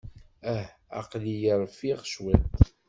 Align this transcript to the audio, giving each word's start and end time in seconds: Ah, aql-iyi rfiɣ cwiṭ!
Ah, 0.53 0.65
aql-iyi 0.99 1.53
rfiɣ 1.63 1.99
cwiṭ! 2.07 2.53